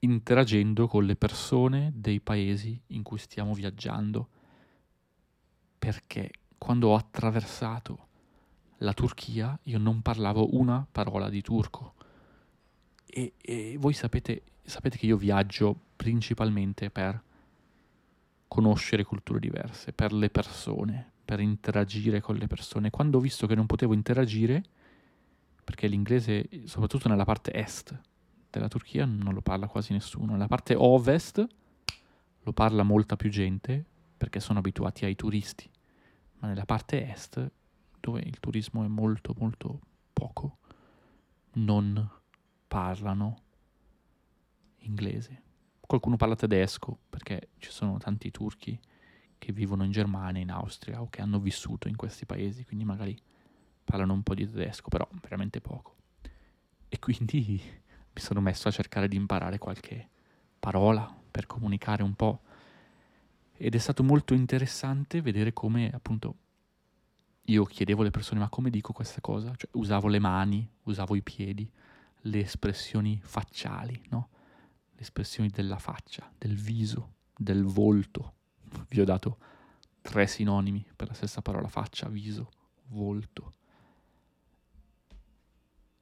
interagendo 0.00 0.86
con 0.86 1.04
le 1.04 1.16
persone 1.16 1.92
dei 1.94 2.20
paesi 2.20 2.78
in 2.88 3.02
cui 3.02 3.18
stiamo 3.18 3.54
viaggiando. 3.54 4.28
Perché 5.78 6.30
quando 6.58 6.88
ho 6.88 6.94
attraversato 6.94 8.06
la 8.78 8.92
Turchia 8.92 9.58
io 9.64 9.78
non 9.78 10.02
parlavo 10.02 10.56
una 10.56 10.86
parola 10.90 11.28
di 11.28 11.40
turco. 11.40 11.94
E, 13.06 13.34
e 13.40 13.76
voi 13.78 13.94
sapete, 13.94 14.42
sapete 14.62 14.98
che 14.98 15.06
io 15.06 15.16
viaggio 15.16 15.78
principalmente 15.96 16.90
per 16.90 17.22
conoscere 18.48 19.04
culture 19.04 19.40
diverse, 19.40 19.92
per 19.92 20.12
le 20.12 20.30
persone, 20.30 21.12
per 21.24 21.40
interagire 21.40 22.20
con 22.20 22.36
le 22.36 22.46
persone. 22.46 22.90
Quando 22.90 23.18
ho 23.18 23.20
visto 23.20 23.46
che 23.46 23.54
non 23.54 23.66
potevo 23.66 23.94
interagire, 23.94 24.64
perché 25.64 25.86
l'inglese, 25.86 26.48
soprattutto 26.64 27.08
nella 27.08 27.24
parte 27.24 27.52
est 27.52 27.98
della 28.50 28.68
Turchia, 28.68 29.04
non 29.06 29.34
lo 29.34 29.40
parla 29.40 29.66
quasi 29.66 29.92
nessuno, 29.92 30.32
nella 30.32 30.46
parte 30.46 30.74
ovest 30.74 31.44
lo 32.42 32.52
parla 32.52 32.82
molta 32.82 33.16
più 33.16 33.30
gente 33.30 33.84
perché 34.16 34.38
sono 34.38 34.58
abituati 34.58 35.04
ai 35.04 35.16
turisti, 35.16 35.68
ma 36.38 36.48
nella 36.48 36.66
parte 36.66 37.10
est, 37.10 37.50
dove 37.98 38.20
il 38.20 38.38
turismo 38.38 38.84
è 38.84 38.88
molto 38.88 39.34
molto 39.38 39.80
poco, 40.12 40.58
non 41.54 42.08
parlano 42.68 43.36
inglese. 44.80 45.42
Qualcuno 45.80 46.16
parla 46.16 46.36
tedesco 46.36 46.98
perché 47.08 47.48
ci 47.58 47.70
sono 47.70 47.98
tanti 47.98 48.30
turchi 48.30 48.78
che 49.38 49.52
vivono 49.52 49.84
in 49.84 49.90
Germania, 49.90 50.40
in 50.40 50.50
Austria 50.50 51.00
o 51.00 51.08
che 51.08 51.20
hanno 51.20 51.38
vissuto 51.38 51.88
in 51.88 51.96
questi 51.96 52.24
paesi, 52.24 52.64
quindi 52.64 52.84
magari 52.84 53.18
parlano 53.84 54.12
un 54.12 54.22
po' 54.22 54.34
di 54.34 54.50
tedesco, 54.50 54.88
però 54.88 55.08
veramente 55.20 55.60
poco. 55.60 55.96
E 56.88 56.98
quindi 56.98 57.60
mi 58.14 58.20
sono 58.20 58.40
messo 58.40 58.68
a 58.68 58.72
cercare 58.72 59.08
di 59.08 59.16
imparare 59.16 59.58
qualche 59.58 60.08
parola 60.58 61.12
per 61.30 61.46
comunicare 61.46 62.02
un 62.02 62.14
po'. 62.14 62.42
Ed 63.56 63.74
è 63.74 63.78
stato 63.78 64.02
molto 64.02 64.34
interessante 64.34 65.20
vedere 65.20 65.52
come 65.52 65.90
appunto 65.92 66.36
io 67.48 67.64
chiedevo 67.64 68.00
alle 68.00 68.10
persone 68.10 68.40
ma 68.40 68.48
come 68.48 68.70
dico 68.70 68.92
questa 68.92 69.20
cosa? 69.20 69.54
Cioè 69.54 69.70
usavo 69.74 70.08
le 70.08 70.18
mani, 70.18 70.68
usavo 70.84 71.14
i 71.14 71.22
piedi, 71.22 71.70
le 72.22 72.40
espressioni 72.40 73.20
facciali, 73.22 74.00
no? 74.08 74.28
Le 74.92 75.00
espressioni 75.00 75.50
della 75.50 75.78
faccia, 75.78 76.32
del 76.38 76.56
viso, 76.56 77.14
del 77.36 77.64
volto, 77.64 78.34
vi 78.88 79.00
ho 79.00 79.04
dato 79.04 79.38
tre 80.00 80.26
sinonimi 80.26 80.86
per 80.94 81.08
la 81.08 81.14
stessa 81.14 81.42
parola 81.42 81.68
faccia, 81.68 82.08
viso, 82.08 82.50
volto. 82.88 83.52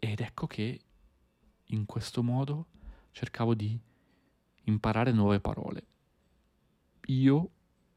Ed 0.04 0.18
ecco 0.18 0.48
che 0.48 0.80
in 1.66 1.86
questo 1.86 2.24
modo 2.24 2.66
cercavo 3.12 3.54
di 3.54 3.78
imparare 4.64 5.12
nuove 5.12 5.38
parole. 5.38 5.86
Io, 7.06 7.50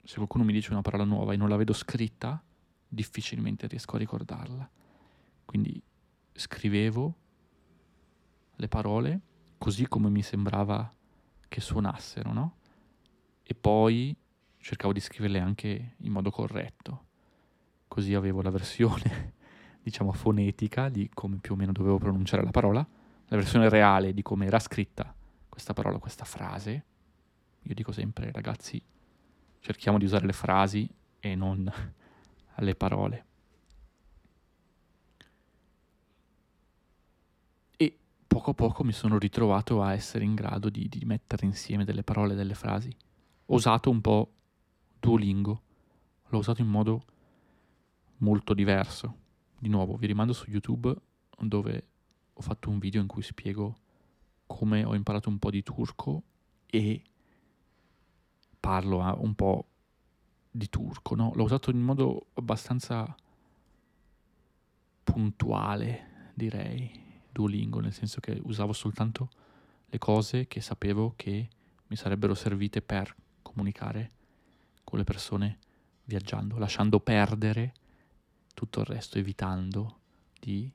se 0.03 0.17
qualcuno 0.17 0.43
mi 0.43 0.53
dice 0.53 0.71
una 0.71 0.83
parola 0.83 1.03
nuova 1.03 1.33
e 1.33 1.35
non 1.35 1.49
la 1.49 1.55
vedo 1.55 1.73
scritta, 1.73 2.39
difficilmente 2.87 3.65
riesco 3.65 3.95
a 3.95 3.97
ricordarla. 3.97 4.69
Quindi 5.45 5.81
scrivevo 6.31 7.15
le 8.53 8.67
parole 8.67 9.21
così 9.57 9.87
come 9.87 10.11
mi 10.11 10.21
sembrava 10.21 10.93
che 11.47 11.59
suonassero, 11.59 12.31
no? 12.31 12.57
E 13.41 13.55
poi 13.55 14.15
cercavo 14.59 14.93
di 14.93 14.99
scriverle 14.99 15.39
anche 15.39 15.95
in 15.97 16.11
modo 16.11 16.29
corretto, 16.29 17.05
così 17.87 18.13
avevo 18.13 18.43
la 18.43 18.51
versione, 18.51 19.33
diciamo, 19.85 20.11
fonetica 20.13 20.89
di 20.89 21.11
come 21.13 21.37
più 21.37 21.53
o 21.53 21.55
meno 21.55 21.71
dovevo 21.71 21.99
pronunciare 21.99 22.43
la 22.43 22.49
parola, 22.49 22.79
la 22.79 23.35
versione 23.37 23.69
reale 23.69 24.15
di 24.15 24.23
come 24.23 24.47
era 24.47 24.57
scritta 24.57 25.13
questa 25.47 25.73
parola, 25.73 25.99
questa 25.99 26.25
frase. 26.25 26.85
Io 27.61 27.73
dico 27.75 27.91
sempre, 27.91 28.31
ragazzi, 28.31 28.81
cerchiamo 29.59 29.99
di 29.99 30.05
usare 30.05 30.25
le 30.25 30.33
frasi 30.33 30.89
e 31.19 31.35
non 31.35 31.71
le 32.57 32.75
parole. 32.75 33.25
E 37.77 37.97
poco 38.25 38.49
a 38.49 38.53
poco 38.55 38.83
mi 38.83 38.91
sono 38.91 39.19
ritrovato 39.19 39.83
a 39.83 39.93
essere 39.93 40.23
in 40.23 40.33
grado 40.33 40.69
di, 40.69 40.89
di 40.89 41.05
mettere 41.05 41.45
insieme 41.45 41.85
delle 41.85 42.03
parole 42.03 42.33
e 42.33 42.35
delle 42.35 42.55
frasi. 42.55 42.89
Ho 43.45 43.53
usato 43.53 43.91
un 43.91 44.01
po' 44.01 44.31
Duolingo. 44.99 45.61
L'ho 46.29 46.39
usato 46.39 46.61
in 46.61 46.69
modo 46.69 47.05
molto 48.17 48.55
diverso. 48.55 49.17
Di 49.57 49.69
nuovo, 49.69 49.95
vi 49.95 50.07
rimando 50.07 50.33
su 50.33 50.49
YouTube 50.49 50.95
dove 51.39 51.87
ho 52.33 52.41
fatto 52.41 52.69
un 52.69 52.79
video 52.79 53.01
in 53.01 53.07
cui 53.07 53.21
spiego 53.21 53.77
come 54.45 54.83
ho 54.83 54.95
imparato 54.95 55.29
un 55.29 55.39
po' 55.39 55.49
di 55.49 55.63
turco 55.63 56.23
e 56.67 57.01
parlo 58.59 58.97
un 59.21 59.33
po' 59.33 59.65
di 60.51 60.69
turco, 60.69 61.15
no? 61.15 61.31
L'ho 61.35 61.43
usato 61.43 61.71
in 61.71 61.81
modo 61.81 62.27
abbastanza 62.33 63.15
puntuale, 65.03 66.31
direi, 66.33 67.03
Duolingo, 67.31 67.79
nel 67.79 67.93
senso 67.93 68.19
che 68.19 68.39
usavo 68.43 68.73
soltanto 68.73 69.29
le 69.87 69.97
cose 69.97 70.47
che 70.47 70.61
sapevo 70.61 71.13
che 71.15 71.49
mi 71.87 71.95
sarebbero 71.95 72.33
servite 72.33 72.81
per 72.81 73.15
comunicare 73.41 74.11
con 74.83 74.97
le 74.97 75.05
persone 75.05 75.59
viaggiando, 76.05 76.57
lasciando 76.57 76.99
perdere 76.99 77.73
tutto 78.55 78.79
il 78.79 78.87
resto, 78.87 79.19
evitando 79.19 79.99
di 80.39 80.71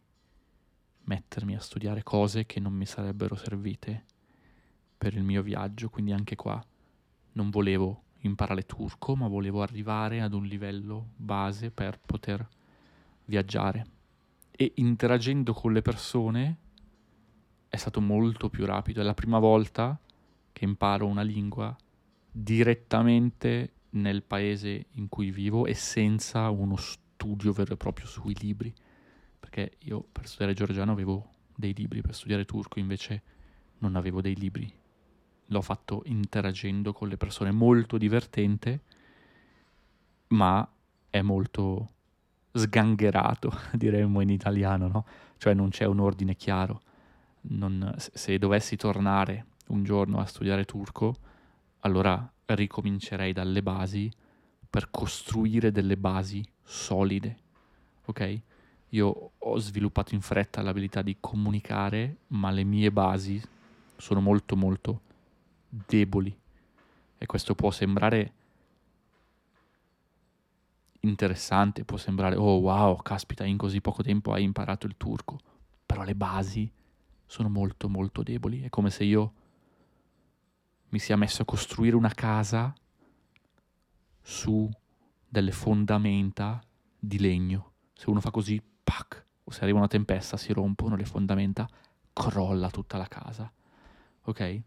mettermi 1.04 1.56
a 1.56 1.60
studiare 1.60 2.04
cose 2.04 2.46
che 2.46 2.60
non 2.60 2.72
mi 2.72 2.86
sarebbero 2.86 3.34
servite 3.34 4.04
per 4.96 5.14
il 5.14 5.24
mio 5.24 5.42
viaggio, 5.42 5.88
quindi 5.88 6.12
anche 6.12 6.36
qua 6.36 6.64
non 7.32 7.50
volevo 7.50 8.04
imparare 8.20 8.66
turco, 8.66 9.16
ma 9.16 9.26
volevo 9.26 9.62
arrivare 9.62 10.20
ad 10.20 10.34
un 10.34 10.44
livello 10.44 11.08
base 11.16 11.72
per 11.72 11.98
poter 11.98 12.46
viaggiare. 13.24 13.86
E 14.52 14.72
interagendo 14.76 15.52
con 15.52 15.72
le 15.72 15.82
persone 15.82 16.58
è 17.68 17.76
stato 17.76 18.00
molto 18.00 18.50
più 18.50 18.66
rapido, 18.66 19.00
è 19.00 19.04
la 19.04 19.14
prima 19.14 19.38
volta 19.38 19.98
che 20.52 20.64
imparo 20.64 21.06
una 21.06 21.22
lingua 21.22 21.74
direttamente 22.30 23.72
nel 23.90 24.22
paese 24.22 24.86
in 24.92 25.08
cui 25.08 25.30
vivo 25.30 25.66
e 25.66 25.74
senza 25.74 26.50
uno 26.50 26.76
studio 26.76 27.08
vero 27.52 27.74
e 27.74 27.76
proprio 27.76 28.06
sui 28.06 28.34
libri, 28.38 28.72
perché 29.38 29.76
io 29.80 30.04
per 30.12 30.26
studiare 30.26 30.54
georgiano 30.54 30.92
avevo 30.92 31.30
dei 31.54 31.74
libri, 31.74 32.00
per 32.00 32.14
studiare 32.14 32.44
turco 32.44 32.78
invece 32.78 33.22
non 33.78 33.96
avevo 33.96 34.20
dei 34.20 34.34
libri. 34.34 34.72
L'ho 35.46 35.62
fatto 35.62 36.02
interagendo 36.06 36.92
con 36.92 37.08
le 37.08 37.16
persone, 37.16 37.50
molto 37.50 37.98
divertente, 37.98 38.80
ma 40.28 40.66
è 41.08 41.22
molto 41.22 41.88
sgangherato, 42.52 43.52
diremmo 43.74 44.20
in 44.20 44.30
italiano, 44.30 44.88
no? 44.88 45.06
Cioè 45.36 45.54
non 45.54 45.70
c'è 45.70 45.84
un 45.84 46.00
ordine 46.00 46.36
chiaro. 46.36 46.82
Non, 47.42 47.94
se 47.96 48.38
dovessi 48.38 48.76
tornare 48.76 49.46
un 49.68 49.82
giorno 49.82 50.18
a 50.18 50.26
studiare 50.26 50.64
turco, 50.64 51.16
allora 51.80 52.30
ricomincerei 52.46 53.32
dalle 53.32 53.62
basi 53.62 54.10
per 54.68 54.90
costruire 54.90 55.72
delle 55.72 55.96
basi 55.96 56.44
solide, 56.70 57.36
ok? 58.04 58.40
Io 58.90 59.32
ho 59.36 59.58
sviluppato 59.58 60.14
in 60.14 60.20
fretta 60.20 60.62
l'abilità 60.62 61.02
di 61.02 61.16
comunicare, 61.18 62.18
ma 62.28 62.50
le 62.50 62.62
mie 62.62 62.92
basi 62.92 63.42
sono 63.96 64.20
molto 64.20 64.56
molto 64.56 65.00
deboli. 65.68 66.36
E 67.18 67.26
questo 67.26 67.54
può 67.54 67.70
sembrare 67.72 68.32
interessante, 71.00 71.84
può 71.84 71.96
sembrare 71.96 72.36
oh 72.36 72.58
wow, 72.58 72.96
caspita, 73.02 73.44
in 73.44 73.56
così 73.56 73.80
poco 73.80 74.02
tempo 74.02 74.32
hai 74.32 74.44
imparato 74.44 74.86
il 74.86 74.96
turco, 74.96 75.38
però 75.84 76.04
le 76.04 76.14
basi 76.14 76.70
sono 77.26 77.48
molto 77.48 77.88
molto 77.88 78.22
deboli, 78.22 78.62
è 78.62 78.68
come 78.68 78.90
se 78.90 79.04
io 79.04 79.32
mi 80.90 80.98
sia 80.98 81.16
messo 81.16 81.42
a 81.42 81.44
costruire 81.44 81.96
una 81.96 82.12
casa 82.14 82.74
su 84.22 84.68
delle 85.30 85.52
fondamenta 85.52 86.60
di 86.98 87.20
legno. 87.20 87.72
Se 87.94 88.10
uno 88.10 88.20
fa 88.20 88.32
così, 88.32 88.60
pac, 88.82 89.24
o 89.44 89.50
se 89.52 89.62
arriva 89.62 89.78
una 89.78 89.86
tempesta, 89.86 90.36
si 90.36 90.52
rompono 90.52 90.96
le 90.96 91.04
fondamenta, 91.04 91.68
crolla 92.12 92.68
tutta 92.70 92.98
la 92.98 93.06
casa. 93.06 93.50
Ok? 94.22 94.62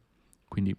Quindi 0.47 0.75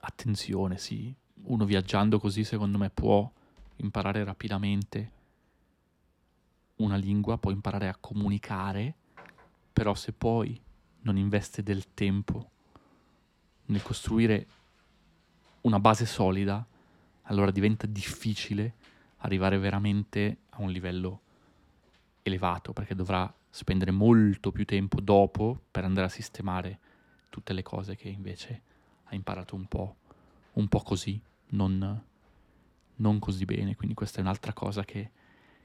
attenzione, 0.00 0.76
sì. 0.76 1.12
Uno 1.44 1.64
viaggiando 1.64 2.18
così, 2.18 2.44
secondo 2.44 2.76
me, 2.76 2.90
può 2.90 3.28
imparare 3.76 4.22
rapidamente 4.24 5.12
una 6.76 6.96
lingua, 6.96 7.38
può 7.38 7.50
imparare 7.50 7.88
a 7.88 7.96
comunicare, 7.98 8.94
però 9.72 9.94
se 9.94 10.12
poi 10.12 10.60
non 11.00 11.16
investe 11.16 11.62
del 11.62 11.94
tempo 11.94 12.50
nel 13.66 13.82
costruire 13.82 14.46
una 15.62 15.80
base 15.80 16.04
solida, 16.04 16.64
allora 17.26 17.50
diventa 17.50 17.86
difficile 17.86 18.74
arrivare 19.18 19.58
veramente 19.58 20.38
a 20.50 20.62
un 20.62 20.70
livello 20.70 21.20
elevato, 22.22 22.72
perché 22.72 22.94
dovrà 22.94 23.32
spendere 23.50 23.90
molto 23.90 24.52
più 24.52 24.64
tempo 24.64 25.00
dopo 25.00 25.60
per 25.70 25.84
andare 25.84 26.06
a 26.06 26.10
sistemare 26.10 26.78
tutte 27.28 27.52
le 27.52 27.62
cose 27.62 27.96
che 27.96 28.08
invece 28.08 28.62
ha 29.04 29.14
imparato 29.14 29.54
un 29.54 29.66
po', 29.66 29.96
un 30.54 30.68
po 30.68 30.80
così, 30.80 31.20
non, 31.50 32.02
non 32.96 33.18
così 33.18 33.44
bene. 33.44 33.76
Quindi 33.76 33.94
questa 33.94 34.18
è 34.18 34.22
un'altra 34.22 34.52
cosa 34.52 34.84
che, 34.84 35.10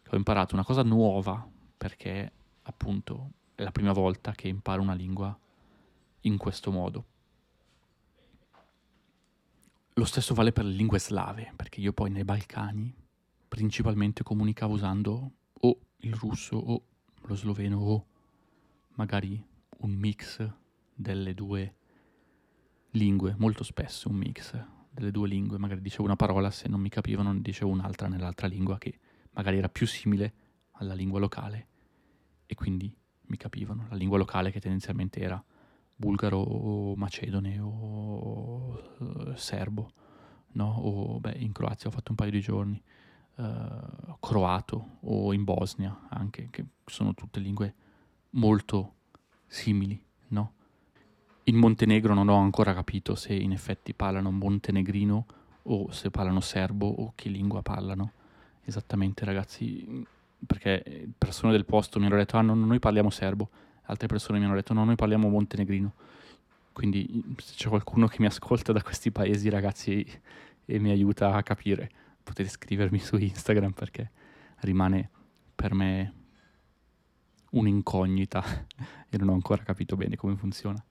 che 0.03 0.09
ho 0.09 0.15
imparato, 0.17 0.53
una 0.53 0.63
cosa 0.63 0.83
nuova, 0.83 1.47
perché 1.77 2.31
appunto 2.63 3.31
è 3.55 3.63
la 3.63 3.71
prima 3.71 3.91
volta 3.91 4.31
che 4.31 4.47
imparo 4.47 4.81
una 4.81 4.93
lingua 4.93 5.37
in 6.21 6.37
questo 6.37 6.71
modo. 6.71 7.05
Lo 10.01 10.07
stesso 10.07 10.33
vale 10.33 10.51
per 10.51 10.65
le 10.65 10.71
lingue 10.71 10.97
slave, 10.97 11.53
perché 11.55 11.79
io 11.79 11.93
poi 11.93 12.09
nei 12.09 12.23
Balcani 12.23 12.91
principalmente 13.47 14.23
comunicavo 14.23 14.73
usando 14.73 15.31
o 15.53 15.79
il 15.97 16.15
russo 16.15 16.57
o 16.57 16.81
lo 17.21 17.35
sloveno 17.35 17.77
o 17.77 18.05
magari 18.95 19.39
un 19.81 19.91
mix 19.91 20.51
delle 20.91 21.35
due 21.35 21.75
lingue, 22.93 23.35
molto 23.37 23.63
spesso 23.63 24.09
un 24.09 24.15
mix 24.15 24.59
delle 24.89 25.11
due 25.11 25.27
lingue, 25.27 25.59
magari 25.59 25.81
dicevo 25.81 26.05
una 26.05 26.15
parola, 26.15 26.49
se 26.49 26.67
non 26.67 26.79
mi 26.79 26.89
capivano 26.89 27.37
dicevo 27.37 27.69
un'altra 27.69 28.07
nell'altra 28.07 28.47
lingua 28.47 28.79
che 28.79 28.97
magari 29.33 29.59
era 29.59 29.69
più 29.69 29.85
simile 29.85 30.33
alla 30.71 30.95
lingua 30.95 31.19
locale 31.19 31.67
e 32.47 32.55
quindi 32.55 32.91
mi 33.27 33.37
capivano. 33.37 33.85
La 33.87 33.95
lingua 33.97 34.17
locale 34.17 34.49
che 34.49 34.59
tendenzialmente 34.59 35.19
era 35.19 35.45
bulgaro 36.01 36.39
o 36.39 36.95
macedone 36.95 37.59
o 37.59 38.95
uh, 38.97 39.35
serbo, 39.35 39.91
no? 40.53 40.75
O 40.81 41.19
beh, 41.19 41.35
in 41.37 41.51
Croazia 41.51 41.89
ho 41.89 41.93
fatto 41.93 42.11
un 42.11 42.17
paio 42.17 42.31
di 42.31 42.39
giorni, 42.39 42.81
uh, 43.35 44.17
croato 44.19 44.97
o 45.01 45.33
in 45.33 45.43
Bosnia 45.43 46.07
anche, 46.09 46.47
che 46.49 46.65
sono 46.85 47.13
tutte 47.13 47.39
lingue 47.39 47.73
molto 48.31 48.93
simili, 49.47 50.01
no? 50.29 50.53
In 51.45 51.57
Montenegro 51.57 52.13
non 52.13 52.29
ho 52.29 52.37
ancora 52.37 52.73
capito 52.73 53.15
se 53.15 53.33
in 53.33 53.51
effetti 53.51 53.93
parlano 53.93 54.31
montenegrino 54.31 55.25
o 55.63 55.91
se 55.91 56.09
parlano 56.09 56.39
serbo 56.39 56.87
o 56.87 57.13
che 57.15 57.29
lingua 57.29 57.61
parlano 57.61 58.13
esattamente 58.63 59.25
ragazzi 59.25 60.05
perché 60.45 61.07
persone 61.17 61.51
del 61.51 61.65
posto 61.65 61.99
mi 61.99 62.05
hanno 62.05 62.15
detto 62.15 62.37
ah 62.37 62.41
no, 62.41 62.55
noi 62.55 62.79
parliamo 62.79 63.09
serbo 63.09 63.49
altre 63.83 64.07
persone 64.07 64.39
mi 64.39 64.45
hanno 64.45 64.55
detto 64.55 64.73
no 64.73 64.83
noi 64.83 64.95
parliamo 64.95 65.29
montenegrino 65.29 65.93
quindi 66.71 67.35
se 67.37 67.53
c'è 67.55 67.69
qualcuno 67.69 68.07
che 68.07 68.17
mi 68.19 68.25
ascolta 68.25 68.71
da 68.71 68.81
questi 68.81 69.11
paesi 69.11 69.49
ragazzi 69.49 70.05
e 70.65 70.79
mi 70.79 70.89
aiuta 70.89 71.33
a 71.33 71.43
capire 71.43 71.89
potete 72.23 72.49
scrivermi 72.49 72.99
su 72.99 73.17
Instagram 73.17 73.71
perché 73.71 74.11
rimane 74.59 75.09
per 75.55 75.73
me 75.73 76.13
un'incognita 77.51 78.43
e 79.09 79.17
non 79.17 79.29
ho 79.29 79.33
ancora 79.33 79.63
capito 79.63 79.95
bene 79.95 80.15
come 80.15 80.35
funziona 80.35 80.83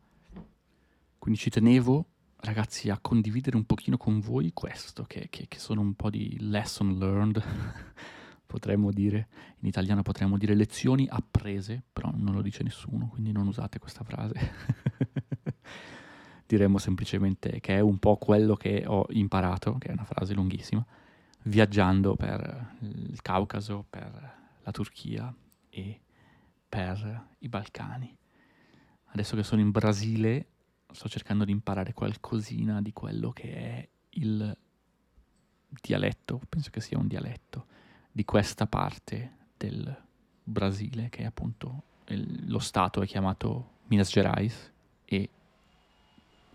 quindi 1.21 1.39
ci 1.39 1.51
tenevo, 1.51 2.07
ragazzi, 2.37 2.89
a 2.89 2.99
condividere 2.99 3.55
un 3.55 3.67
pochino 3.67 3.99
con 3.99 4.21
voi 4.21 4.53
questo, 4.55 5.05
che, 5.05 5.27
che, 5.29 5.49
che 5.49 5.59
sono 5.59 5.83
un 5.83 5.95
po' 5.95 6.09
di 6.09 6.35
lesson 6.41 6.97
learned, 6.97 7.43
potremmo 8.47 8.91
dire, 8.91 9.29
in 9.59 9.69
italiano 9.69 10.01
potremmo 10.01 10.39
dire 10.39 10.55
lezioni 10.55 11.07
apprese, 11.11 11.83
però 11.93 12.11
non 12.15 12.35
lo 12.35 12.41
dice 12.41 12.63
nessuno, 12.63 13.09
quindi 13.09 13.33
non 13.33 13.47
usate 13.47 13.79
questa 13.79 14.03
frase. 14.03 14.35
Diremmo 16.51 16.79
semplicemente 16.79 17.61
che 17.61 17.77
è 17.77 17.79
un 17.81 17.99
po' 17.99 18.17
quello 18.17 18.57
che 18.57 18.83
ho 18.85 19.07
imparato, 19.11 19.79
che 19.79 19.87
è 19.87 19.93
una 19.93 20.03
frase 20.03 20.35
lunghissima, 20.35 20.85
viaggiando 21.43 22.17
per 22.17 22.75
il 22.81 23.23
Caucaso, 23.23 23.85
per 23.89 24.35
la 24.61 24.71
Turchia 24.73 25.33
e 25.69 26.01
per 26.69 27.27
i 27.39 27.49
Balcani. 27.49 28.17
Adesso 29.13 29.37
che 29.37 29.45
sono 29.45 29.61
in 29.61 29.71
Brasile 29.71 30.47
sto 30.91 31.09
cercando 31.09 31.45
di 31.45 31.53
imparare 31.53 31.95
qualcosina 31.95 32.83
di 32.83 32.93
quello 32.93 33.31
che 33.31 33.55
è 33.55 33.89
il 34.15 34.57
dialetto, 35.81 36.41
penso 36.49 36.71
che 36.71 36.81
sia 36.81 36.99
un 36.99 37.07
dialetto, 37.07 37.67
di 38.11 38.25
questa 38.25 38.67
parte 38.67 39.37
del 39.57 40.03
Brasile, 40.43 41.11
che 41.11 41.23
è 41.23 41.27
appunto 41.27 41.85
il, 42.09 42.51
lo 42.51 42.59
stato 42.59 43.03
è 43.03 43.07
chiamato 43.07 43.75
Minas 43.87 44.11
Gerais 44.11 44.73
e 45.05 45.29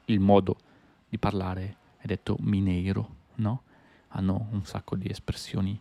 il 0.05 0.19
modo 0.19 0.57
di 1.07 1.17
parlare 1.17 1.77
è 1.97 2.05
detto 2.05 2.37
mineiro, 2.39 3.15
no? 3.35 3.63
Hanno 4.09 4.47
un 4.51 4.65
sacco 4.65 4.95
di 4.95 5.09
espressioni 5.09 5.79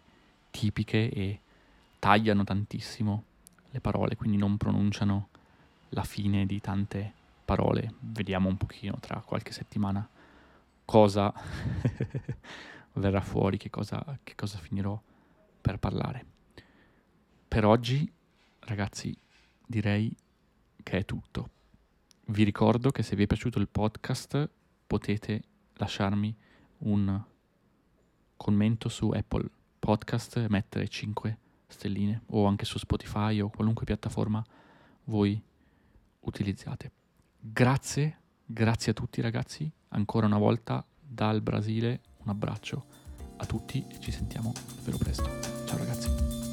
tipiche 0.51 1.11
e 1.11 1.41
tagliano 1.99 2.45
tantissimo 2.45 3.25
le 3.71 3.81
parole, 3.81 4.17
quindi 4.17 4.37
non 4.37 4.57
pronunciano 4.57 5.29
la 5.91 6.05
fine 6.05 6.47
di 6.47 6.61
tante 6.61 7.13
parole. 7.45 7.95
Vediamo 8.01 8.49
un 8.49 8.57
pochino 8.57 8.99
tra 9.01 9.21
qualche 9.21 9.53
settimana 9.53 10.09
cosa 10.85 11.33
verrà 12.95 13.21
fuori, 13.21 13.57
che 13.57 13.71
cosa, 13.71 14.19
che 14.23 14.35
cosa 14.35 14.59
finirò 14.59 15.01
per 15.61 15.79
parlare. 15.79 16.25
Per 17.49 17.65
oggi, 17.65 18.11
ragazzi, 18.61 19.17
direi 19.67 20.15
che 20.83 20.99
è 20.99 21.05
tutto. 21.05 21.51
Vi 22.27 22.43
ricordo 22.43 22.91
che 22.91 23.03
se 23.03 23.17
vi 23.17 23.25
è 23.25 23.27
piaciuto 23.27 23.59
il 23.59 23.69
podcast 23.69 24.49
potete 24.87 25.43
lasciarmi 25.75 26.35
un 26.79 27.23
commento 28.37 28.89
su 28.89 29.11
Apple 29.11 29.49
Podcast 29.79 30.39
e 30.39 30.47
mettere 30.49 30.89
5 30.89 31.39
stelline 31.69 32.23
o 32.29 32.47
anche 32.47 32.65
su 32.65 32.79
Spotify 32.79 33.41
o 33.41 33.51
qualunque 33.51 33.85
piattaforma 33.85 34.43
voi 35.05 35.41
utilizzate. 36.21 36.91
Grazie, 37.39 38.19
grazie 38.45 38.93
a 38.93 38.95
tutti 38.95 39.21
ragazzi, 39.21 39.71
ancora 39.89 40.27
una 40.27 40.39
volta 40.39 40.85
dal 40.99 41.43
Brasile 41.43 42.01
un 42.23 42.31
abbraccio 42.31 42.85
a 43.37 43.45
tutti 43.45 43.85
e 43.87 44.01
ci 44.01 44.11
sentiamo 44.11 44.53
davvero 44.77 44.97
presto. 44.97 45.29
Ciao 45.67 45.77
ragazzi. 45.77 46.44